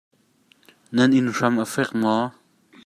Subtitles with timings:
[0.95, 2.23] Nan inn hram a fek maw?